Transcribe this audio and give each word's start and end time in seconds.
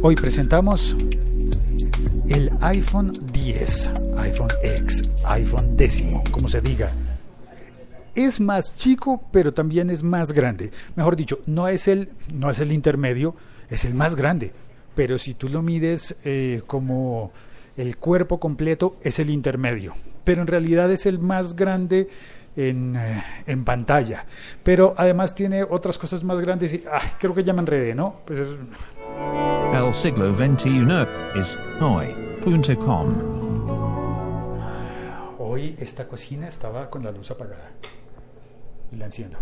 Hoy 0.00 0.14
presentamos 0.14 0.96
el 2.28 2.52
iPhone 2.60 3.12
10, 3.32 3.90
iPhone 4.18 4.50
X, 4.62 5.10
iPhone 5.26 5.76
décimo, 5.76 6.22
como 6.30 6.46
se 6.46 6.60
diga. 6.60 6.88
Es 8.14 8.38
más 8.38 8.76
chico, 8.76 9.24
pero 9.32 9.52
también 9.52 9.90
es 9.90 10.04
más 10.04 10.32
grande. 10.32 10.70
Mejor 10.94 11.16
dicho, 11.16 11.40
no 11.46 11.66
es 11.66 11.88
el, 11.88 12.10
no 12.32 12.48
es 12.48 12.60
el 12.60 12.70
intermedio, 12.70 13.34
es 13.70 13.84
el 13.84 13.94
más 13.94 14.14
grande. 14.14 14.52
Pero 14.94 15.18
si 15.18 15.34
tú 15.34 15.48
lo 15.48 15.62
mides 15.62 16.14
eh, 16.24 16.62
como 16.68 17.32
el 17.76 17.96
cuerpo 17.96 18.38
completo, 18.38 18.98
es 19.02 19.18
el 19.18 19.30
intermedio. 19.30 19.94
Pero 20.22 20.42
en 20.42 20.46
realidad 20.46 20.92
es 20.92 21.06
el 21.06 21.18
más 21.18 21.56
grande 21.56 22.08
en, 22.54 22.94
eh, 22.94 23.24
en, 23.46 23.64
pantalla. 23.64 24.26
Pero 24.62 24.94
además 24.96 25.34
tiene 25.34 25.64
otras 25.64 25.98
cosas 25.98 26.22
más 26.22 26.40
grandes 26.40 26.72
y 26.72 26.84
creo 27.18 27.34
que 27.34 27.42
ya 27.42 27.52
me 27.52 27.60
enredé, 27.60 27.96
¿no? 27.96 28.20
Pues, 28.24 28.38
El 29.78 29.94
siglo 29.94 30.34
XXI 30.34 31.38
es 31.38 31.56
hoy.com. 31.80 33.14
Hoy 35.38 35.76
esta 35.78 36.08
cocina 36.08 36.48
estaba 36.48 36.90
con 36.90 37.04
la 37.04 37.12
luz 37.12 37.30
apagada 37.30 37.70
y 38.90 38.96
la 38.96 39.04
enciendo. 39.04 39.38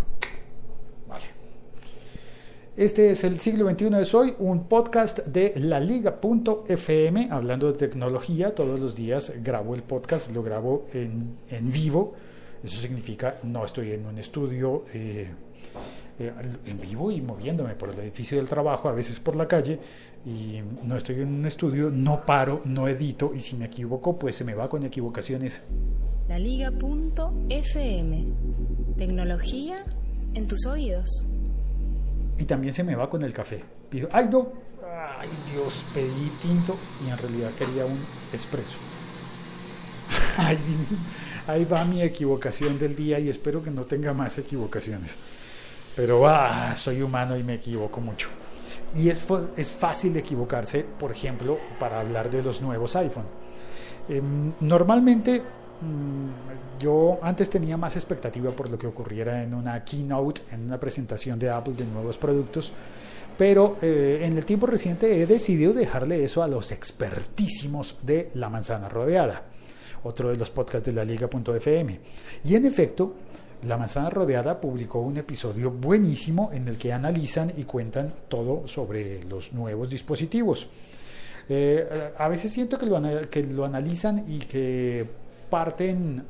Vale. 1.09 1.25
Este 2.77 3.13
es 3.13 3.25
el 3.25 3.41
siglo 3.41 3.69
XXI 3.69 3.87
es 4.03 4.15
hoy, 4.15 4.35
un 4.39 4.69
podcast 4.69 5.21
de 5.21 5.55
la 5.57 5.81
liga.fm 5.81 7.29
hablando 7.31 7.73
de 7.73 7.79
tecnología. 7.79 8.55
Todos 8.55 8.79
los 8.79 8.95
días 8.95 9.33
grabo 9.43 9.75
el 9.75 9.83
podcast, 9.83 10.31
lo 10.33 10.43
grabo 10.43 10.87
en, 10.93 11.39
en 11.49 11.73
vivo. 11.73 12.13
Eso 12.63 12.79
significa 12.83 13.39
no 13.43 13.65
estoy 13.65 13.93
en 13.93 14.05
un 14.05 14.19
estudio 14.19 14.85
eh, 14.93 15.31
eh, 16.19 16.33
en 16.65 16.81
vivo 16.81 17.11
y 17.11 17.21
moviéndome 17.21 17.75
por 17.75 17.91
el 17.91 17.99
edificio 17.99 18.39
del 18.39 18.49
trabajo, 18.49 18.89
a 18.89 18.93
veces 18.93 19.21
por 19.21 19.37
la 19.37 19.47
calle, 19.47 19.79
y 20.27 20.61
no 20.83 20.97
estoy 20.97 21.21
en 21.21 21.29
un 21.29 21.47
estudio, 21.47 21.89
no 21.89 22.27
paro, 22.27 22.61
no 22.65 22.89
edito, 22.89 23.33
y 23.33 23.39
si 23.39 23.55
me 23.55 23.67
equivoco, 23.67 24.19
pues 24.19 24.35
se 24.35 24.43
me 24.43 24.55
va 24.55 24.69
con 24.69 24.83
equivocaciones. 24.83 25.63
La 26.29 26.37
liga.fm. 26.41 28.27
Tecnología 28.99 29.85
en 30.35 30.49
tus 30.49 30.67
oídos. 30.67 31.09
Y 32.39 32.45
también 32.45 32.75
se 32.75 32.83
me 32.83 32.97
va 32.97 33.09
con 33.09 33.23
el 33.23 33.33
café. 33.33 33.63
Pido, 33.89 34.09
ay 34.11 34.29
no, 34.29 34.53
ay 34.85 35.29
Dios, 35.53 35.85
pedí 35.95 36.33
tinto 36.43 36.77
y 37.07 37.11
en 37.11 37.19
realidad 37.19 37.51
quería 37.57 37.87
un 37.87 37.99
espresso. 38.33 38.79
Ay, 40.39 40.59
ahí 41.49 41.65
va 41.65 41.85
mi 41.85 42.03
equivocación 42.03 42.79
del 42.79 42.95
día 42.95 43.19
y 43.19 43.29
espero 43.29 43.63
que 43.63 43.71
no 43.71 43.87
tenga 43.87 44.13
más 44.13 44.39
equivocaciones. 44.39 45.17
Pero 45.97 46.29
ah, 46.29 46.77
soy 46.77 47.03
humano 47.03 47.37
y 47.37 47.43
me 47.43 47.55
equivoco 47.55 48.01
mucho. 48.01 48.29
Y 48.95 49.11
es, 49.11 49.27
es 49.57 49.71
fácil 49.71 50.17
equivocarse, 50.17 50.85
por 50.99 51.13
ejemplo, 51.13 51.59
para 51.79 52.01
hablar 52.01 52.31
de 52.31 52.43
los 52.43 52.63
nuevos 52.63 52.97
iPhone. 52.97 53.25
Eh, 54.09 54.23
normalmente 54.61 55.41
mmm, 55.41 56.81
yo 56.81 57.19
antes 57.23 57.51
tenía 57.51 57.77
más 57.77 57.97
expectativa 57.97 58.51
por 58.51 58.71
lo 58.71 58.79
que 58.79 58.87
ocurriera 58.87 59.43
en 59.43 59.53
una 59.55 59.85
keynote, 59.85 60.43
en 60.53 60.63
una 60.63 60.79
presentación 60.79 61.39
de 61.39 61.51
Apple 61.51 61.75
de 61.75 61.85
nuevos 61.85 62.17
productos. 62.17 62.73
Pero 63.37 63.77
eh, 63.83 64.21
en 64.23 64.39
el 64.39 64.47
tiempo 64.47 64.67
reciente 64.67 65.21
he 65.21 65.27
decidido 65.27 65.75
dejarle 65.75 66.25
eso 66.25 66.43
a 66.43 66.49
los 66.49 66.73
expertísimos 66.73 67.99
de 68.03 68.31
La 68.35 68.49
Manzana 68.49 68.89
Rodeada 68.89 69.43
otro 70.07 70.31
de 70.31 70.37
los 70.37 70.51
podcasts 70.51 70.87
de 70.87 70.93
la 70.93 71.05
liga.fm. 71.05 72.01
Y 72.45 72.55
en 72.55 72.65
efecto, 72.65 73.15
La 73.65 73.77
Manzana 73.77 74.11
Rodeada 74.11 74.61
publicó 74.61 75.01
un 75.01 75.17
episodio 75.17 75.71
buenísimo 75.71 76.51
en 76.53 76.69
el 76.69 76.77
que 76.77 76.93
analizan 76.93 77.53
y 77.57 77.65
cuentan 77.65 78.13
todo 78.29 78.69
sobre 78.69 79.25
los 79.25 79.53
nuevos 79.53 79.91
dispositivos. 79.91 80.69
Eh, 81.49 82.13
a 82.19 82.29
veces 82.29 82.53
siento 82.53 82.79
que 82.79 82.87
lo, 82.87 83.01
que 83.31 83.43
lo 83.45 83.65
analizan 83.65 84.25
y 84.29 84.41
que 84.41 85.07
parten, 85.49 86.25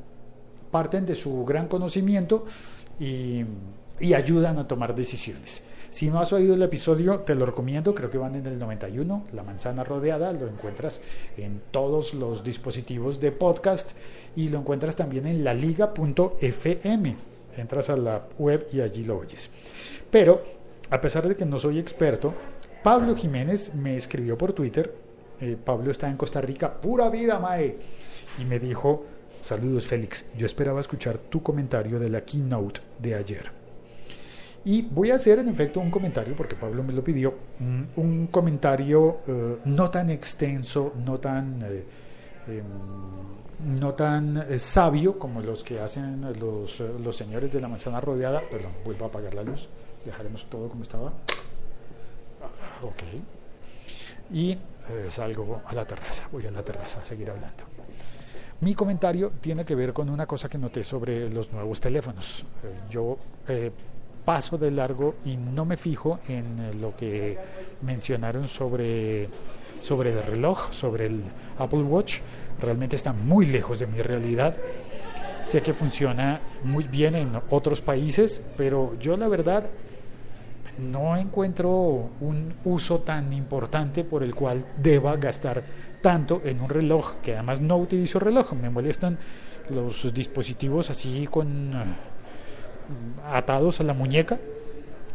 parten 0.71 1.07
de 1.07 1.17
su 1.17 1.45
gran 1.45 1.69
conocimiento 1.69 2.47
y, 3.01 3.45
y 3.99 4.15
ayudan 4.15 4.59
a 4.59 4.69
tomar 4.69 4.95
decisiones. 4.95 5.63
Si 5.91 6.11
no 6.11 6.21
has 6.21 6.33
oído 6.33 6.55
el 6.55 6.63
episodio, 6.63 7.21
te 7.21 7.35
lo 7.35 7.47
recomiendo, 7.47 7.95
creo 7.95 8.11
que 8.11 8.19
van 8.19 8.35
en 8.35 8.47
el 8.47 8.59
91, 8.59 9.27
La 9.33 9.43
manzana 9.43 9.85
rodeada, 9.85 10.33
lo 10.33 10.49
encuentras 10.49 11.03
en 11.37 11.63
todos 11.71 12.15
los 12.15 12.45
dispositivos 12.45 13.21
de 13.21 13.33
podcast 13.33 13.93
y 14.35 14.49
lo 14.49 14.59
encuentras 14.59 14.97
también 14.97 15.27
en 15.27 15.45
laliga.fm. 15.45 17.17
Entras 17.57 17.91
a 17.91 17.97
la 17.97 18.27
web 18.39 18.67
y 18.73 18.81
allí 18.81 19.05
lo 19.05 19.19
oyes. 19.19 19.51
Pero, 20.11 20.43
a 20.91 21.01
pesar 21.01 21.27
de 21.27 21.37
que 21.37 21.47
no 21.47 21.59
soy 21.59 21.79
experto, 21.79 22.35
Pablo 22.83 23.17
Jiménez 23.17 23.75
me 23.75 23.97
escribió 23.97 24.37
por 24.37 24.53
Twitter, 24.53 24.95
eh, 25.41 25.57
Pablo 25.63 25.91
está 25.91 26.09
en 26.09 26.17
Costa 26.17 26.41
Rica, 26.41 26.81
pura 26.81 27.09
vida, 27.11 27.39
Mae, 27.39 27.79
y 28.39 28.45
me 28.45 28.59
dijo, 28.59 29.05
saludos 29.41 29.87
Félix, 29.87 30.27
yo 30.37 30.47
esperaba 30.47 30.81
escuchar 30.81 31.19
tu 31.19 31.43
comentario 31.43 31.99
de 31.99 32.11
la 32.11 32.23
keynote 32.23 32.81
de 32.99 33.15
ayer. 33.15 33.56
Y 34.67 34.83
voy 34.83 35.13
a 35.13 35.15
hacer 35.15 35.39
en 35.39 35.49
efecto 35.49 35.79
un 35.79 35.93
comentario, 35.93 36.35
porque 36.35 36.57
Pablo 36.57 36.83
me 36.83 36.93
lo 36.93 37.05
pidió, 37.05 37.33
un 37.61 38.29
comentario 38.33 39.21
eh, 39.29 39.59
no 39.65 39.91
tan 39.91 40.11
extenso, 40.11 40.93
no 41.05 41.21
tan, 41.21 41.63
eh, 41.63 41.85
eh, 42.49 42.63
no 43.65 43.95
tan 43.95 44.59
sabio 44.59 45.21
como 45.21 45.41
los 45.41 45.63
que 45.63 45.79
hacen 45.79 46.21
los, 46.41 46.81
los 46.81 47.17
señores 47.17 47.53
de 47.53 47.61
la 47.61 47.69
manzana 47.69 48.01
rodeada. 48.01 48.41
Perdón, 48.51 48.73
vuelvo 48.85 49.05
a 49.05 49.09
apagar 49.09 49.35
la 49.35 49.45
luz, 49.45 49.69
dejaremos 50.05 50.51
todo 50.51 50.69
como 50.69 50.83
estaba. 50.83 51.13
Ok. 52.83 53.05
Y 54.33 54.59
salgo 55.09 55.63
a 55.65 55.75
la 55.77 55.85
terraza, 55.85 56.29
voy 56.33 56.45
a 56.45 56.51
la 56.51 56.65
terraza 56.65 57.03
a 57.03 57.05
seguir 57.05 57.31
hablando. 57.31 57.63
Mi 58.63 58.75
comentario 58.75 59.31
tiene 59.41 59.65
que 59.65 59.77
ver 59.77 59.93
con 59.93 60.09
una 60.09 60.27
cosa 60.27 60.49
que 60.49 60.59
noté 60.59 60.83
sobre 60.83 61.31
los 61.31 61.53
nuevos 61.53 61.81
teléfonos. 61.81 62.45
yo 62.91 63.17
paso 64.27 64.59
de 64.59 64.71
largo 64.71 65.15
y 65.25 65.37
no 65.37 65.65
me 65.65 65.79
fijo 65.79 66.19
en 66.29 66.59
eh, 66.59 66.75
lo 66.75 66.95
que 66.95 67.39
mencionaron 67.81 68.49
sobre, 68.49 69.29
sobre 69.81 70.11
el 70.11 70.23
reloj, 70.23 70.73
sobre 70.73 71.07
el 71.07 71.23
Apple 71.57 71.85
Watch. 71.85 72.19
Realmente 72.61 72.97
está 72.97 73.15
muy 73.15 73.47
lejos 73.47 73.79
de 73.79 73.87
mi 73.87 74.03
realidad. 74.03 74.57
Sé 75.43 75.63
que 75.63 75.73
funciona 75.73 76.41
muy 76.65 76.85
bien 76.85 77.15
en 77.15 77.41
otros 77.51 77.81
países, 77.81 78.43
pero 78.57 78.99
yo 78.99 79.17
la 79.17 79.29
verdad 79.29 79.71
no 80.79 81.17
encuentro 81.17 82.11
un 82.21 82.53
uso 82.65 82.99
tan 82.99 83.33
importante 83.33 84.03
por 84.03 84.25
el 84.25 84.35
cual 84.35 84.67
deba 84.77 85.17
gastar 85.17 85.63
tanto 86.03 86.43
en 86.45 86.61
un 86.61 86.69
reloj, 86.69 87.15
que 87.23 87.35
además 87.35 87.61
no 87.61 87.77
utilizo 87.77 88.19
reloj, 88.19 88.53
me 88.53 88.71
molestan 88.71 89.19
los 89.71 90.13
dispositivos 90.13 90.91
así 90.91 91.29
con 91.31 91.73
atados 93.25 93.81
a 93.81 93.85
la 93.85 93.95
muñeca. 93.95 94.39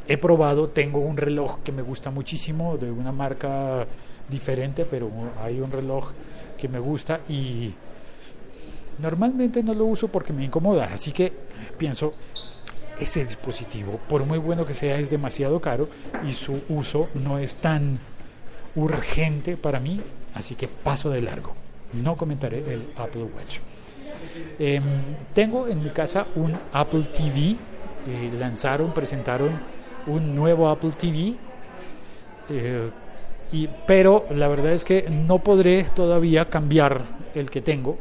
He 0.08 0.18
probado, 0.18 0.70
tengo 0.70 1.00
un 1.00 1.18
reloj 1.18 1.60
que 1.64 1.72
me 1.72 1.82
gusta 1.82 2.12
muchísimo, 2.12 2.78
de 2.78 2.92
una 2.92 3.12
marca 3.12 3.86
diferente, 4.30 4.86
pero 4.86 5.10
hay 5.44 5.60
un 5.60 5.72
reloj 5.72 6.12
que 6.58 6.68
me 6.68 6.80
gusta 6.80 7.22
y 7.30 7.74
normalmente 9.00 9.64
no 9.64 9.74
lo 9.74 9.86
uso 9.86 10.08
porque 10.08 10.34
me 10.34 10.44
incomoda. 10.44 10.90
Así 10.94 11.12
que 11.12 11.32
pienso, 11.78 12.14
ese 13.00 13.26
dispositivo, 13.26 14.00
por 14.08 14.26
muy 14.26 14.38
bueno 14.38 14.66
que 14.66 14.74
sea, 14.74 15.00
es 15.00 15.10
demasiado 15.10 15.60
caro 15.60 15.90
y 16.28 16.34
su 16.34 16.62
uso 16.70 17.10
no 17.16 17.40
es 17.40 17.56
tan 17.56 18.00
urgente 18.76 19.58
para 19.58 19.80
mí, 19.80 20.00
así 20.34 20.56
que 20.56 20.68
paso 20.68 21.10
de 21.10 21.22
largo. 21.22 21.54
No 21.94 22.16
comentaré 22.16 22.60
el 22.72 22.94
Apple 22.96 23.24
Watch. 23.24 23.60
Eh, 24.60 24.82
tengo 25.34 25.68
en 25.68 25.84
mi 25.84 25.90
casa 25.90 26.26
un 26.36 26.58
Apple 26.74 27.04
TV. 27.04 27.56
Eh, 28.08 28.32
lanzaron, 28.40 28.94
presentaron 28.94 29.50
un 30.08 30.36
nuevo 30.36 30.70
Apple 30.70 30.92
TV. 30.92 31.36
Eh, 32.50 32.90
y, 33.52 33.68
pero 33.86 34.26
la 34.32 34.48
verdad 34.48 34.72
es 34.72 34.84
que 34.84 35.10
no 35.10 35.40
podré 35.40 35.84
todavía 35.96 36.50
cambiar 36.50 37.04
el 37.36 37.50
que 37.50 37.62
tengo 37.62 37.98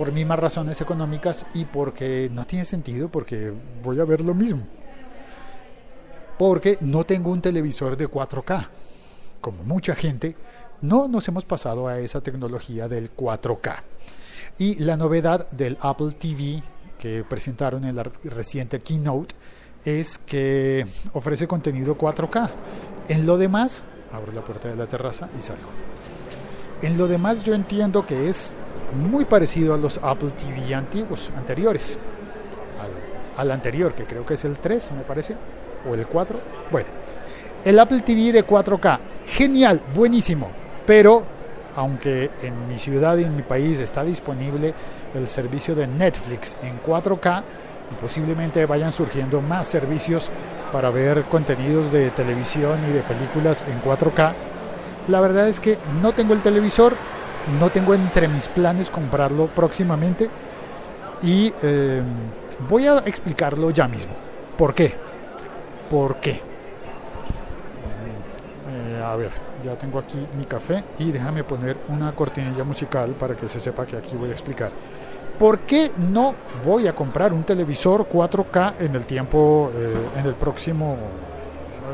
por 0.00 0.12
mismas 0.12 0.38
razones 0.38 0.80
económicas 0.80 1.44
y 1.52 1.66
porque 1.66 2.30
no 2.32 2.46
tiene 2.46 2.64
sentido, 2.64 3.10
porque 3.10 3.52
voy 3.82 4.00
a 4.00 4.04
ver 4.04 4.22
lo 4.22 4.32
mismo. 4.32 4.66
Porque 6.38 6.78
no 6.80 7.04
tengo 7.04 7.30
un 7.30 7.42
televisor 7.42 7.98
de 7.98 8.08
4K. 8.08 8.66
Como 9.42 9.62
mucha 9.64 9.94
gente, 9.94 10.36
no 10.80 11.06
nos 11.06 11.28
hemos 11.28 11.44
pasado 11.44 11.86
a 11.86 11.98
esa 11.98 12.22
tecnología 12.22 12.88
del 12.88 13.14
4K. 13.14 13.76
Y 14.58 14.76
la 14.76 14.96
novedad 14.96 15.48
del 15.50 15.78
Apple 15.80 16.12
TV 16.12 16.62
que 16.98 17.24
presentaron 17.24 17.84
en 17.84 17.96
la 17.96 18.02
reciente 18.24 18.80
keynote 18.80 19.34
es 19.84 20.18
que 20.18 20.86
ofrece 21.12 21.48
contenido 21.48 21.96
4K. 21.96 22.50
En 23.08 23.26
lo 23.26 23.38
demás, 23.38 23.82
abro 24.12 24.32
la 24.32 24.42
puerta 24.42 24.68
de 24.68 24.76
la 24.76 24.86
terraza 24.86 25.28
y 25.38 25.40
salgo. 25.40 25.70
En 26.82 26.98
lo 26.98 27.08
demás 27.08 27.42
yo 27.44 27.54
entiendo 27.54 28.04
que 28.04 28.28
es 28.28 28.52
muy 28.94 29.24
parecido 29.24 29.74
a 29.74 29.78
los 29.78 29.98
Apple 30.02 30.32
TV 30.32 30.74
antiguos, 30.74 31.30
anteriores. 31.36 31.98
Al, 32.80 33.40
al 33.40 33.50
anterior, 33.50 33.94
que 33.94 34.04
creo 34.04 34.24
que 34.26 34.34
es 34.34 34.44
el 34.44 34.58
3, 34.58 34.92
me 34.92 35.02
parece, 35.02 35.36
o 35.88 35.94
el 35.94 36.06
4. 36.06 36.38
Bueno, 36.70 36.88
el 37.64 37.78
Apple 37.78 38.00
TV 38.00 38.32
de 38.32 38.46
4K 38.46 38.98
genial, 39.30 39.80
buenísimo. 39.94 40.50
Pero, 40.86 41.22
aunque 41.76 42.30
en 42.42 42.68
mi 42.68 42.76
ciudad 42.76 43.16
y 43.16 43.24
en 43.24 43.36
mi 43.36 43.42
país 43.42 43.80
está 43.80 44.04
disponible 44.04 44.74
el 45.14 45.28
servicio 45.28 45.74
de 45.74 45.86
Netflix 45.86 46.56
en 46.62 46.80
4K 46.82 47.42
y 47.90 48.00
posiblemente 48.00 48.66
vayan 48.66 48.92
surgiendo 48.92 49.40
más 49.40 49.66
servicios 49.66 50.30
para 50.72 50.90
ver 50.90 51.24
contenidos 51.24 51.90
de 51.90 52.10
televisión 52.10 52.78
y 52.88 52.92
de 52.92 53.00
películas 53.00 53.64
en 53.68 53.82
4K, 53.82 54.32
la 55.08 55.20
verdad 55.20 55.48
es 55.48 55.58
que 55.58 55.78
no 56.02 56.12
tengo 56.12 56.34
el 56.34 56.42
televisor, 56.42 56.94
no 57.58 57.70
tengo 57.70 57.94
entre 57.94 58.28
mis 58.28 58.48
planes 58.48 58.90
comprarlo 58.90 59.46
próximamente 59.46 60.28
y 61.22 61.52
eh, 61.62 62.02
voy 62.68 62.86
a 62.86 62.98
explicarlo 62.98 63.70
ya 63.70 63.88
mismo. 63.88 64.12
¿Por 64.56 64.74
qué? 64.74 64.94
¿Por 65.88 66.16
qué? 66.16 66.40
Eh, 68.68 69.02
a 69.04 69.16
ver, 69.16 69.30
ya 69.64 69.76
tengo 69.76 69.98
aquí 69.98 70.18
mi 70.36 70.44
café 70.44 70.82
y 70.98 71.12
déjame 71.12 71.44
poner 71.44 71.76
una 71.88 72.12
cortinilla 72.12 72.64
musical 72.64 73.10
para 73.12 73.34
que 73.34 73.48
se 73.48 73.60
sepa 73.60 73.86
que 73.86 73.96
aquí 73.96 74.16
voy 74.16 74.30
a 74.30 74.32
explicar. 74.32 74.70
¿Por 75.38 75.60
qué 75.60 75.90
no 75.96 76.34
voy 76.64 76.86
a 76.86 76.94
comprar 76.94 77.32
un 77.32 77.44
televisor 77.44 78.06
4K 78.08 78.74
en 78.80 78.94
el 78.94 79.06
tiempo, 79.06 79.70
eh, 79.74 79.94
en 80.18 80.26
el 80.26 80.34
próximo, 80.34 80.96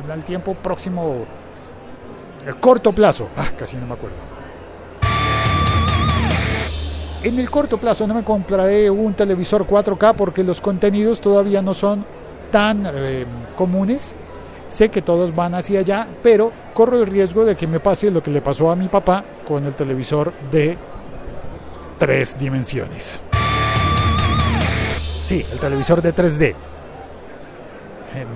en 0.05 0.11
el 0.11 0.25
tiempo 0.25 0.55
próximo, 0.55 1.25
el 2.45 2.57
corto 2.57 2.93
plazo? 2.93 3.29
Ah, 3.37 3.51
casi 3.57 3.77
no 3.77 3.87
me 3.87 3.95
acuerdo. 3.95 4.17
En 7.23 7.39
el 7.39 7.51
corto 7.51 7.79
plazo 7.79 8.07
no 8.07 8.15
me 8.15 8.25
compraré 8.25 8.91
un 8.91 9.15
televisor 9.15 9.67
4K 9.67 10.15
porque 10.15 10.45
los 10.45 10.61
contenidos 10.61 11.21
todavía 11.21 11.63
no 11.63 11.75
son 11.75 12.05
tan 12.51 12.87
eh, 12.87 13.27
comunes. 13.57 14.17
Sé 14.69 14.89
que 14.89 15.03
todos 15.03 15.35
van 15.35 15.55
hacia 15.55 15.81
allá, 15.81 16.09
pero 16.23 16.53
corro 16.75 16.99
el 17.01 17.07
riesgo 17.07 17.45
de 17.45 17.57
que 17.57 17.67
me 17.67 17.81
pase 17.81 18.11
lo 18.11 18.23
que 18.23 18.31
le 18.31 18.41
pasó 18.41 18.71
a 18.71 18.77
mi 18.77 18.89
papá 18.89 19.25
con 19.47 19.65
el 19.65 19.75
televisor 19.75 20.33
de 20.51 20.77
tres 21.99 22.37
dimensiones. 22.39 23.21
Sí, 25.23 25.45
el 25.53 25.59
televisor 25.59 26.03
de 26.03 26.15
3D. 26.15 26.55
Em, 28.15 28.27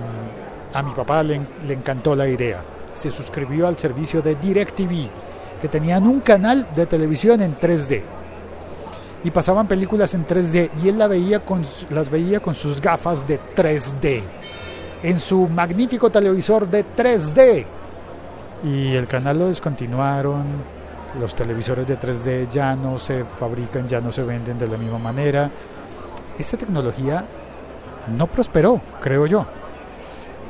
a 0.73 0.81
mi 0.81 0.93
papá 0.93 1.23
le, 1.23 1.41
encantó 1.69 2.15
la 2.15 2.27
idea. 2.27 2.63
Se 2.93 3.11
suscribió 3.11 3.67
al 3.67 3.77
servicio 3.77 4.21
de 4.21 4.35
DirecTV, 4.35 5.09
que 5.61 5.67
tenían 5.67 6.07
un 6.07 6.21
canal 6.21 6.67
de 6.75 6.85
televisión 6.85 7.41
en 7.41 7.57
3D 7.57 8.03
y 9.23 9.29
pasaban 9.29 9.67
películas 9.67 10.13
en 10.15 10.25
3D 10.25 10.71
y 10.83 10.89
él 10.89 10.97
la 10.97 11.07
veía 11.07 11.45
con, 11.45 11.63
las 11.91 12.09
veía 12.09 12.39
con 12.39 12.55
sus 12.55 12.81
gafas 12.81 13.27
de 13.27 13.39
3D 13.55 14.23
en 15.03 15.19
su 15.19 15.47
magnífico 15.47 16.09
televisor 16.09 16.69
de 16.69 16.85
3D. 16.85 17.65
Y 18.63 18.93
el 18.93 19.07
canal 19.07 19.39
lo 19.39 19.47
descontinuaron, 19.47 20.43
los 21.19 21.35
televisores 21.35 21.87
de 21.87 21.99
3D 21.99 22.49
ya 22.49 22.75
no 22.75 22.99
se 22.99 23.25
fabrican, 23.25 23.87
ya 23.87 23.99
no 23.99 24.11
se 24.11 24.23
venden 24.23 24.59
de 24.59 24.67
la 24.67 24.77
misma 24.77 24.99
manera. 24.99 25.49
Esta 26.37 26.57
tecnología 26.57 27.25
no 28.15 28.27
prosperó, 28.27 28.81
creo 29.01 29.25
yo. 29.25 29.45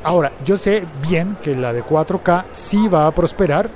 Ahora, 0.03 0.31
yo 0.43 0.57
sé 0.57 0.85
bien 1.07 1.37
que 1.41 1.55
la 1.55 1.73
de 1.73 1.83
4K 1.83 2.45
sí 2.51 2.87
va 2.87 3.07
a 3.07 3.11
prosperar, 3.11 3.69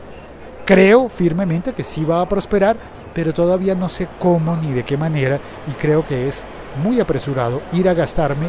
creo 0.65 1.07
firmemente 1.07 1.73
que 1.73 1.83
sí 1.83 2.03
va 2.03 2.21
a 2.21 2.27
prosperar, 2.27 2.77
pero 3.13 3.33
todavía 3.33 3.75
no 3.75 3.87
sé 3.87 4.07
cómo 4.19 4.57
ni 4.57 4.73
de 4.73 4.83
qué 4.83 4.97
manera 4.97 5.39
y 5.67 5.71
creo 5.73 6.05
que 6.05 6.27
es 6.27 6.43
muy 6.83 6.99
apresurado 6.99 7.61
ir 7.73 7.87
a 7.87 7.93
gastarme 7.93 8.47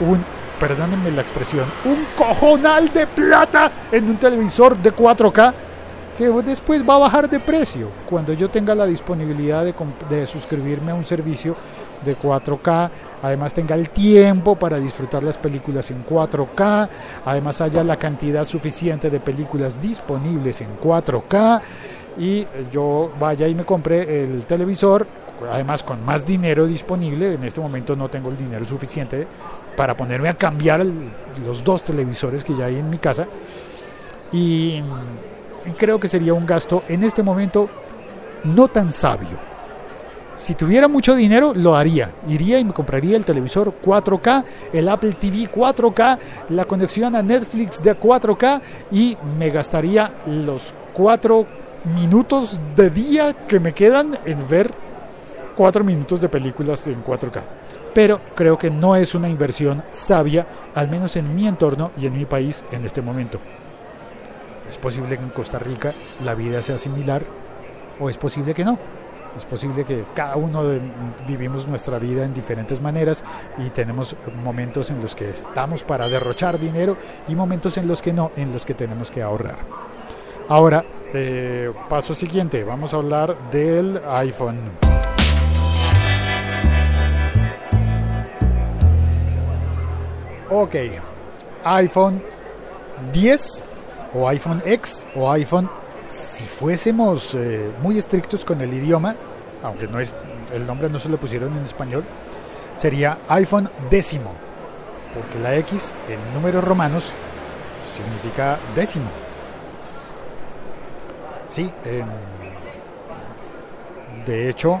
un, 0.00 0.24
perdónenme 0.58 1.10
la 1.10 1.22
expresión, 1.22 1.64
un 1.84 2.06
cojonal 2.16 2.92
de 2.92 3.06
plata 3.06 3.70
en 3.92 4.08
un 4.10 4.16
televisor 4.16 4.76
de 4.76 4.92
4K 4.92 5.54
que 6.16 6.28
después 6.42 6.82
va 6.86 6.96
a 6.96 6.98
bajar 6.98 7.30
de 7.30 7.38
precio 7.38 7.90
cuando 8.08 8.32
yo 8.32 8.50
tenga 8.50 8.74
la 8.74 8.86
disponibilidad 8.86 9.64
de, 9.64 9.72
de 10.10 10.26
suscribirme 10.26 10.90
a 10.90 10.96
un 10.96 11.04
servicio 11.04 11.54
de 12.04 12.16
4K, 12.16 12.90
además 13.22 13.54
tenga 13.54 13.74
el 13.76 13.90
tiempo 13.90 14.56
para 14.56 14.78
disfrutar 14.78 15.22
las 15.22 15.38
películas 15.38 15.90
en 15.90 16.04
4K, 16.04 16.88
además 17.24 17.60
haya 17.60 17.84
la 17.84 17.96
cantidad 17.96 18.44
suficiente 18.44 19.10
de 19.10 19.20
películas 19.20 19.80
disponibles 19.80 20.60
en 20.60 20.78
4K 20.80 21.60
y 22.18 22.46
yo 22.70 23.12
vaya 23.18 23.46
y 23.46 23.54
me 23.54 23.64
compre 23.64 24.24
el 24.24 24.44
televisor, 24.46 25.06
además 25.50 25.82
con 25.82 26.04
más 26.04 26.24
dinero 26.24 26.66
disponible, 26.66 27.34
en 27.34 27.44
este 27.44 27.60
momento 27.60 27.94
no 27.96 28.08
tengo 28.08 28.30
el 28.30 28.36
dinero 28.36 28.66
suficiente 28.66 29.26
para 29.76 29.96
ponerme 29.96 30.28
a 30.28 30.34
cambiar 30.34 30.84
los 31.44 31.62
dos 31.62 31.84
televisores 31.84 32.44
que 32.44 32.54
ya 32.54 32.66
hay 32.66 32.76
en 32.76 32.90
mi 32.90 32.98
casa 32.98 33.26
y, 34.32 34.82
y 35.66 35.70
creo 35.76 36.00
que 36.00 36.08
sería 36.08 36.34
un 36.34 36.46
gasto 36.46 36.82
en 36.88 37.04
este 37.04 37.22
momento 37.22 37.68
no 38.44 38.68
tan 38.68 38.92
sabio. 38.92 39.48
Si 40.38 40.54
tuviera 40.54 40.86
mucho 40.86 41.16
dinero, 41.16 41.52
lo 41.52 41.74
haría. 41.74 42.12
Iría 42.28 42.60
y 42.60 42.64
me 42.64 42.72
compraría 42.72 43.16
el 43.16 43.24
televisor 43.24 43.74
4K, 43.84 44.44
el 44.72 44.88
Apple 44.88 45.12
TV 45.12 45.50
4K, 45.50 46.18
la 46.50 46.64
conexión 46.64 47.16
a 47.16 47.22
Netflix 47.22 47.82
de 47.82 47.98
4K 47.98 48.60
y 48.92 49.16
me 49.36 49.50
gastaría 49.50 50.12
los 50.26 50.72
4 50.92 51.44
minutos 52.00 52.60
de 52.76 52.90
día 52.90 53.32
que 53.48 53.58
me 53.58 53.72
quedan 53.72 54.16
en 54.24 54.48
ver 54.48 54.72
4 55.58 55.82
minutos 55.82 56.20
de 56.20 56.28
películas 56.28 56.86
en 56.86 57.02
4K. 57.02 57.42
Pero 57.92 58.20
creo 58.36 58.56
que 58.56 58.70
no 58.70 58.94
es 58.94 59.16
una 59.16 59.28
inversión 59.28 59.82
sabia, 59.90 60.46
al 60.72 60.88
menos 60.88 61.16
en 61.16 61.34
mi 61.34 61.48
entorno 61.48 61.90
y 61.98 62.06
en 62.06 62.16
mi 62.16 62.26
país 62.26 62.64
en 62.70 62.84
este 62.84 63.02
momento. 63.02 63.40
Es 64.68 64.78
posible 64.78 65.16
que 65.16 65.24
en 65.24 65.30
Costa 65.30 65.58
Rica 65.58 65.92
la 66.24 66.36
vida 66.36 66.62
sea 66.62 66.78
similar 66.78 67.24
o 67.98 68.08
es 68.08 68.16
posible 68.16 68.54
que 68.54 68.64
no. 68.64 68.78
Es 69.36 69.46
posible 69.46 69.82
que 69.82 70.04
cada 70.14 70.36
uno 70.36 70.62
de, 70.62 70.80
vivimos 71.26 71.66
nuestra 71.66 71.98
vida 71.98 72.24
en 72.24 72.32
diferentes 72.32 72.80
maneras 72.80 73.24
y 73.58 73.70
tenemos 73.70 74.14
momentos 74.44 74.90
en 74.90 75.02
los 75.02 75.16
que 75.16 75.30
estamos 75.30 75.82
para 75.82 76.08
derrochar 76.08 76.56
dinero 76.60 76.96
y 77.26 77.34
momentos 77.34 77.76
en 77.78 77.88
los 77.88 78.00
que 78.00 78.12
no, 78.12 78.30
en 78.36 78.52
los 78.52 78.64
que 78.64 78.74
tenemos 78.74 79.10
que 79.10 79.22
ahorrar. 79.22 79.58
Ahora, 80.46 80.84
eh, 81.12 81.72
paso 81.88 82.14
siguiente, 82.14 82.62
vamos 82.62 82.94
a 82.94 82.98
hablar 82.98 83.50
del 83.50 84.00
iPhone. 84.06 84.70
Ok, 90.50 90.76
iPhone 91.64 92.22
10 93.12 93.62
o 94.14 94.26
iPhone 94.28 94.62
X 94.64 95.06
o 95.14 95.30
iPhone 95.30 95.68
si 96.06 96.44
fuésemos 96.44 97.34
eh, 97.34 97.70
muy 97.82 97.98
estrictos 97.98 98.44
con 98.44 98.60
el 98.62 98.72
idioma, 98.72 99.14
aunque 99.62 99.86
no 99.86 100.00
es 100.00 100.14
el 100.54 100.66
nombre 100.66 100.88
no 100.88 100.98
se 100.98 101.10
lo 101.10 101.18
pusieron 101.18 101.54
en 101.54 101.62
español, 101.64 102.02
sería 102.76 103.18
iPhone 103.28 103.68
décimo, 103.90 104.32
porque 105.14 105.38
la 105.38 105.54
X 105.56 105.92
en 106.08 106.18
números 106.34 106.64
romanos 106.64 107.12
significa 107.84 108.58
décimo. 108.74 109.10
Sí, 111.50 111.70
eh, 111.84 112.04
de 114.24 114.48
hecho, 114.48 114.80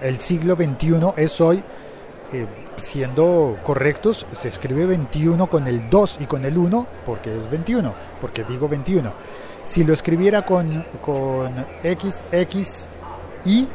el 0.00 0.18
siglo 0.18 0.56
XXI 0.56 1.12
es 1.16 1.40
hoy, 1.40 1.62
eh, 2.34 2.46
siendo 2.76 3.56
correctos, 3.62 4.26
se 4.32 4.48
escribe 4.48 4.84
21 4.86 5.46
con 5.48 5.66
el 5.66 5.88
2 5.88 6.18
y 6.20 6.26
con 6.26 6.44
el 6.44 6.58
1, 6.58 6.86
porque 7.06 7.36
es 7.36 7.48
21, 7.50 7.94
porque 8.20 8.44
digo 8.44 8.68
21 8.68 9.12
si 9.64 9.82
lo 9.82 9.94
escribiera 9.94 10.44
con, 10.44 10.86
con 11.00 11.66
X, 11.82 12.22
X, 12.30 12.90
Y, 13.44 13.66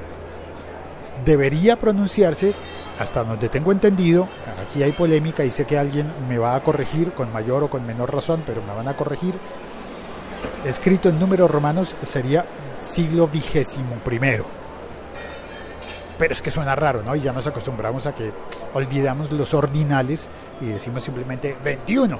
debería 1.25 1.77
pronunciarse, 1.77 2.53
hasta 2.99 3.23
donde 3.23 3.49
tengo 3.49 3.71
entendido, 3.71 4.27
aquí 4.61 4.83
hay 4.83 4.91
polémica 4.91 5.43
y 5.43 5.51
sé 5.51 5.65
que 5.65 5.77
alguien 5.77 6.07
me 6.29 6.37
va 6.37 6.55
a 6.55 6.63
corregir 6.63 7.11
con 7.13 7.33
mayor 7.33 7.63
o 7.63 7.69
con 7.69 7.85
menor 7.85 8.13
razón, 8.13 8.43
pero 8.45 8.61
me 8.61 8.73
van 8.73 8.87
a 8.87 8.95
corregir. 8.95 9.33
Escrito 10.63 11.09
en 11.09 11.19
números 11.19 11.49
romanos 11.49 11.95
sería 12.03 12.45
siglo 12.79 13.27
vigésimo 13.27 13.95
primero. 14.03 14.58
Pero 16.19 16.33
es 16.33 16.41
que 16.41 16.51
suena 16.51 16.75
raro, 16.75 17.01
¿no? 17.01 17.15
Y 17.15 17.21
ya 17.21 17.31
nos 17.31 17.47
acostumbramos 17.47 18.05
a 18.05 18.13
que 18.13 18.31
olvidamos 18.73 19.31
los 19.31 19.53
ordinales 19.53 20.29
y 20.59 20.65
decimos 20.65 21.01
simplemente 21.01 21.55
21. 21.63 22.19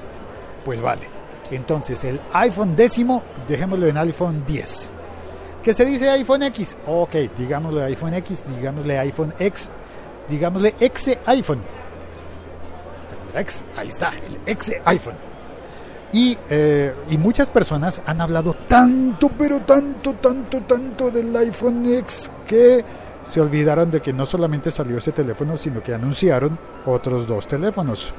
Pues 0.64 0.80
vale. 0.80 1.02
Entonces, 1.50 2.02
el 2.04 2.18
iPhone 2.32 2.74
décimo, 2.74 3.22
dejémoslo 3.46 3.86
en 3.86 3.98
iPhone 3.98 4.44
10. 4.46 4.92
¿Qué 5.62 5.74
se 5.74 5.84
dice 5.84 6.08
iPhone 6.08 6.42
X? 6.44 6.78
Ok, 6.86 7.14
digámosle 7.36 7.84
iPhone 7.84 8.14
X, 8.14 8.44
digámosle 8.56 8.98
iPhone 8.98 9.34
X, 9.38 9.70
digámosle 10.28 10.74
X 10.80 11.18
iPhone. 11.26 11.60
X, 13.34 13.64
ahí 13.76 13.88
está, 13.88 14.12
el 14.14 14.38
X 14.46 14.72
iPhone. 14.86 15.16
Y, 16.12 16.36
eh, 16.48 16.94
y, 17.10 17.18
muchas 17.18 17.50
personas 17.50 18.02
han 18.06 18.20
hablado 18.20 18.54
tanto, 18.66 19.28
pero 19.28 19.60
tanto, 19.60 20.14
tanto, 20.14 20.60
tanto 20.62 21.10
del 21.10 21.36
iPhone 21.36 21.86
X 21.92 22.32
que 22.46 22.84
se 23.22 23.40
olvidaron 23.40 23.90
de 23.90 24.00
que 24.00 24.12
no 24.12 24.26
solamente 24.26 24.70
salió 24.70 24.98
ese 24.98 25.12
teléfono, 25.12 25.56
sino 25.56 25.82
que 25.82 25.94
anunciaron 25.94 26.58
otros 26.86 27.26
dos 27.26 27.46
teléfonos. 27.46 28.14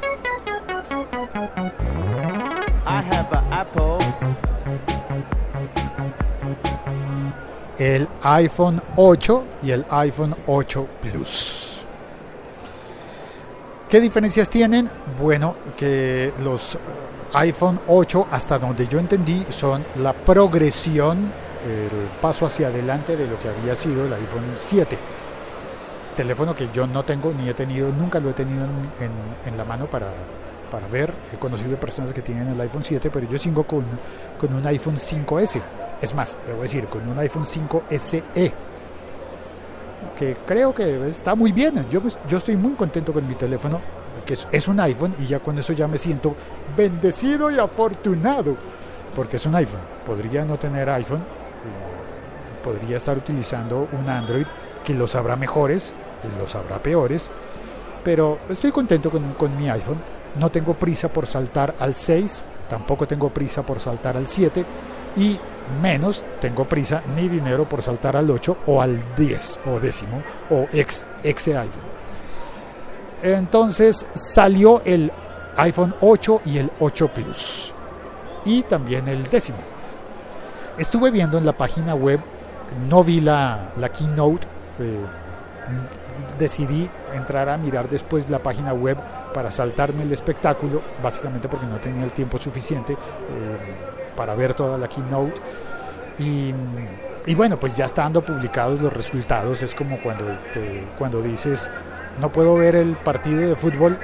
el 7.81 8.08
iPhone 8.22 8.79
8 8.96 9.43
y 9.63 9.72
el 9.72 9.84
iPhone 9.89 10.36
8 10.46 10.88
Plus. 11.01 11.81
¿Qué 13.89 14.00
diferencias 14.00 14.51
tienen? 14.51 14.88
Bueno, 15.20 15.55
que 15.75 16.31
los 16.43 16.77
iPhone 17.34 17.79
8, 17.88 18.27
hasta 18.29 18.60
donde 18.60 18.88
yo 18.88 19.00
entendí, 19.00 19.43
son 19.50 19.84
la 19.98 20.13
progresión, 20.13 21.31
el 21.65 22.07
paso 22.21 22.45
hacia 22.45 22.67
adelante 22.67 23.15
de 23.17 23.27
lo 23.27 23.39
que 23.39 23.49
había 23.49 23.75
sido 23.75 24.05
el 24.05 24.13
iPhone 24.13 24.43
7. 24.57 24.97
Teléfono 26.15 26.53
que 26.55 26.69
yo 26.73 26.85
no 26.87 27.03
tengo 27.03 27.33
ni 27.33 27.47
he 27.49 27.53
tenido, 27.53 27.89
nunca 27.91 28.19
lo 28.19 28.29
he 28.29 28.33
tenido 28.33 28.65
en, 28.65 29.11
en- 29.51 29.57
la 29.57 29.63
mano 29.63 29.85
para, 29.87 30.07
para 30.69 30.87
ver. 30.87 31.13
He 31.33 31.37
conocido 31.37 31.77
personas 31.77 32.11
que 32.13 32.21
tienen 32.21 32.49
el 32.49 32.59
iPhone 32.61 32.83
7, 32.83 33.09
pero 33.11 33.27
yo 33.29 33.37
sigo 33.37 33.63
con, 33.63 33.85
con 34.39 34.53
un 34.53 34.65
iPhone 34.67 34.95
5S. 34.97 35.61
Es 36.01 36.13
más, 36.15 36.37
debo 36.45 36.61
decir, 36.63 36.85
con 36.87 37.07
un 37.07 37.17
iPhone 37.19 37.45
5 37.45 37.83
SE. 37.97 38.23
Que 40.17 40.35
creo 40.45 40.73
que 40.73 41.07
está 41.07 41.35
muy 41.35 41.51
bien. 41.51 41.85
Yo, 41.89 42.01
yo 42.27 42.37
estoy 42.37 42.55
muy 42.57 42.73
contento 42.73 43.13
con 43.13 43.27
mi 43.27 43.35
teléfono, 43.35 43.79
que 44.25 44.33
es, 44.33 44.47
es 44.51 44.67
un 44.67 44.79
iPhone, 44.79 45.15
y 45.19 45.27
ya 45.27 45.39
con 45.39 45.57
eso 45.57 45.73
ya 45.73 45.87
me 45.87 45.97
siento 45.97 46.35
bendecido 46.75 47.49
y 47.51 47.57
afortunado. 47.59 48.55
Porque 49.15 49.37
es 49.37 49.45
un 49.45 49.55
iPhone. 49.55 49.79
Podría 50.05 50.43
no 50.45 50.57
tener 50.57 50.89
iPhone. 50.89 51.21
Podría 52.63 52.97
estar 52.97 53.17
utilizando 53.17 53.87
un 53.91 54.09
Android 54.09 54.45
que 54.83 54.93
los 54.93 55.15
habrá 55.15 55.35
mejores 55.35 55.93
y 56.23 56.39
los 56.39 56.55
habrá 56.55 56.79
peores. 56.79 57.29
Pero 58.03 58.39
estoy 58.49 58.71
contento 58.71 59.09
con, 59.09 59.33
con 59.33 59.57
mi 59.57 59.69
iPhone. 59.69 59.99
No 60.35 60.49
tengo 60.49 60.73
prisa 60.73 61.09
por 61.09 61.27
saltar 61.27 61.75
al 61.79 61.95
6, 61.95 62.45
tampoco 62.69 63.07
tengo 63.07 63.29
prisa 63.29 63.63
por 63.63 63.79
saltar 63.79 64.15
al 64.15 64.27
7 64.27 64.63
y 65.17 65.37
menos 65.81 66.23
tengo 66.39 66.65
prisa 66.65 67.03
ni 67.15 67.27
dinero 67.27 67.67
por 67.67 67.81
saltar 67.81 68.15
al 68.15 68.29
8 68.29 68.57
o 68.67 68.81
al 68.81 69.15
10 69.15 69.59
o 69.67 69.79
décimo 69.79 70.21
o 70.49 70.67
ex, 70.71 71.05
ex 71.23 71.47
iPhone. 71.47 71.91
Entonces 73.21 74.05
salió 74.15 74.81
el 74.83 75.11
iPhone 75.57 75.93
8 76.01 76.41
y 76.45 76.57
el 76.57 76.71
8 76.79 77.07
Plus 77.09 77.73
y 78.45 78.63
también 78.63 79.07
el 79.07 79.23
décimo. 79.23 79.59
Estuve 80.77 81.11
viendo 81.11 81.37
en 81.37 81.45
la 81.45 81.53
página 81.53 81.93
web, 81.95 82.19
no 82.89 83.03
vi 83.03 83.21
la, 83.21 83.69
la 83.77 83.89
keynote, 83.89 84.47
eh, 84.79 84.99
decidí 86.39 86.89
entrar 87.13 87.49
a 87.49 87.57
mirar 87.57 87.87
después 87.89 88.29
la 88.29 88.39
página 88.39 88.73
web 88.73 88.97
para 89.33 89.51
saltarme 89.51 90.03
el 90.03 90.11
espectáculo, 90.11 90.81
básicamente 91.03 91.47
porque 91.47 91.65
no 91.65 91.77
tenía 91.77 92.03
el 92.03 92.11
tiempo 92.13 92.37
suficiente 92.37 92.93
eh, 92.93 92.97
para 94.15 94.33
ver 94.35 94.53
toda 94.53 94.77
la 94.77 94.87
keynote. 94.87 95.41
Y, 96.19 96.53
y 97.25 97.35
bueno, 97.35 97.59
pues 97.59 97.75
ya 97.75 97.85
estando 97.85 98.21
publicados 98.21 98.81
los 98.81 98.91
resultados, 98.93 99.61
es 99.63 99.75
como 99.75 99.99
cuando, 100.01 100.25
te- 100.53 100.87
cuando 100.97 101.21
dices, 101.21 101.69
no 102.19 102.31
puedo 102.31 102.55
ver 102.55 102.75
el 102.75 102.95
partido 102.95 103.41
de 103.41 103.55
fútbol, 103.55 103.97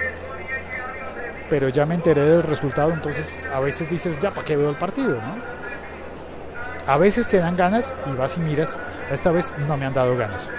pero 1.50 1.70
ya 1.70 1.86
me 1.86 1.96
enteré 1.96 2.22
del 2.24 2.44
resultado, 2.44 2.92
entonces 2.92 3.48
a 3.54 3.60
veces 3.60 3.90
dices, 3.90 4.20
ya, 4.20 4.32
¿para 4.32 4.46
qué 4.46 4.56
veo 4.58 4.70
el 4.70 4.76
partido? 4.76 5.16
¿no? 5.16 5.57
A 6.88 6.98
veces 6.98 7.28
te 7.28 7.38
dan 7.38 7.58
ganas 7.58 7.94
y 8.06 8.16
vas 8.16 8.38
y 8.38 8.40
miras, 8.40 8.80
esta 9.12 9.32
vez 9.32 9.54
no 9.68 9.76
me 9.76 9.86
han 9.86 9.94
dado 9.94 10.16
ganas. 10.16 10.50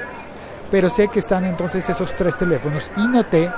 Pero 0.71 0.91
sé 0.91 1.09
que 1.09 1.21
están 1.21 1.47
entonces 1.47 1.89
esos 1.89 2.15
tres 2.15 2.37
teléfonos 2.37 2.91
y 2.99 3.09
noté, 3.09 3.51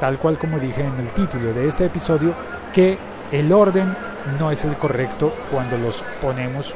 tal 0.00 0.18
cual 0.18 0.36
como 0.36 0.58
dije 0.58 0.82
en 0.84 0.98
el 0.98 1.12
título 1.12 1.52
de 1.52 1.68
este 1.68 1.84
episodio, 1.84 2.34
que 2.72 2.98
el 3.30 3.52
orden 3.52 3.94
no 4.40 4.50
es 4.50 4.64
el 4.64 4.76
correcto 4.76 5.32
cuando 5.52 5.78
los 5.78 6.02
ponemos, 6.20 6.74